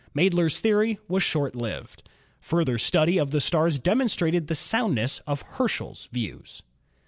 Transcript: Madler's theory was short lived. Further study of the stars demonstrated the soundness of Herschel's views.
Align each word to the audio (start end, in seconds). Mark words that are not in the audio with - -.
Madler's 0.15 0.59
theory 0.59 0.97
was 1.07 1.21
short 1.21 1.55
lived. 1.55 2.09
Further 2.39 2.79
study 2.79 3.19
of 3.19 3.29
the 3.29 3.39
stars 3.39 3.77
demonstrated 3.77 4.47
the 4.47 4.55
soundness 4.55 5.19
of 5.27 5.43
Herschel's 5.43 6.07
views. 6.11 6.63